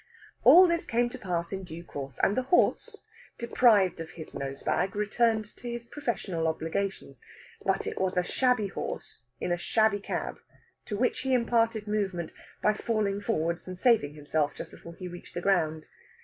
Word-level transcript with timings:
All 0.43 0.67
this 0.67 0.83
came 0.83 1.11
to 1.11 1.19
pass 1.19 1.51
in 1.51 1.63
due 1.63 1.83
course, 1.83 2.17
and 2.23 2.35
the 2.35 2.41
horse, 2.49 2.95
deprived 3.37 3.99
of 3.99 4.09
his 4.09 4.33
nosebag, 4.33 4.95
returned 4.95 5.55
to 5.57 5.69
his 5.69 5.85
professional 5.85 6.47
obligations. 6.47 7.21
But 7.63 7.85
it 7.85 8.01
was 8.01 8.17
a 8.17 8.23
shabby 8.23 8.69
horse 8.69 9.25
in 9.39 9.51
a 9.51 9.59
shabby 9.59 9.99
cab, 9.99 10.39
to 10.85 10.97
which 10.97 11.19
he 11.19 11.35
imparted 11.35 11.85
movement 11.87 12.33
by 12.63 12.73
falling 12.73 13.21
forwards 13.21 13.67
and 13.67 13.77
saving 13.77 14.15
himself 14.15 14.55
just 14.55 14.71
before 14.71 14.95
he 14.95 15.07
reached 15.07 15.35
the 15.35 15.39
ground. 15.41 15.85